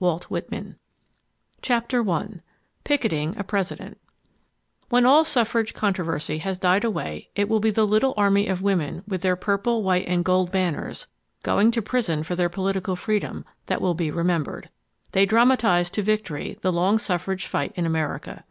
[0.00, 0.76] WALT WHITMAN
[1.60, 2.40] Chapter 1
[2.84, 3.98] Picketing a President
[4.88, 9.02] When all suffrage controversy has died away it will be the little army of women
[9.06, 11.06] with their purple, white and gold banners,
[11.42, 14.70] going to prison for their political freedom, that will be remembered.
[15.12, 18.46] They dramatized to victory the long suffrage fight in America.